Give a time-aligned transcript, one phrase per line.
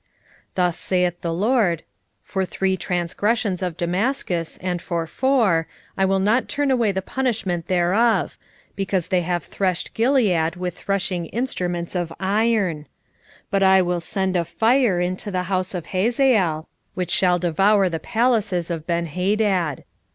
[0.01, 0.07] 1:3
[0.55, 1.83] Thus saith the LORD;
[2.23, 7.67] For three transgressions of Damascus, and for four, I will not turn away the punishment
[7.67, 8.35] thereof;
[8.75, 12.87] because they have threshed Gilead with threshing instruments of iron: 1:4
[13.51, 17.99] But I will send a fire into the house of Hazael, which shall devour the
[17.99, 19.83] palaces of Benhadad.